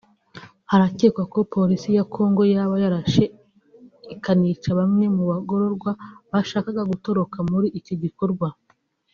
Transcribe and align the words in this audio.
Haracyekwa 0.71 1.23
ko 1.31 1.37
Polisi 1.53 1.87
ya 1.97 2.05
Congo 2.13 2.41
yaba 2.53 2.75
yarashe 2.83 3.23
ikanica 4.13 4.69
bamwe 4.79 5.05
mu 5.15 5.23
bagororwa 5.31 5.91
bashakaga 6.31 6.81
gutoroka 6.91 7.37
muri 7.49 7.67
icyo 7.79 7.95
gikorwa 8.03 8.47